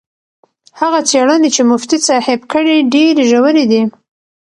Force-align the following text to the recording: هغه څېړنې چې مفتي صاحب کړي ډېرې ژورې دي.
هغه 0.79 0.99
څېړنې 1.09 1.49
چې 1.55 1.61
مفتي 1.71 1.97
صاحب 2.07 2.39
کړي 2.51 2.75
ډېرې 2.93 3.23
ژورې 3.31 3.65
دي. 3.71 3.81